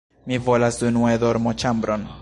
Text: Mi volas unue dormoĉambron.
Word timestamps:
Mi 0.29 0.39
volas 0.47 0.79
unue 0.89 1.13
dormoĉambron. 1.25 2.13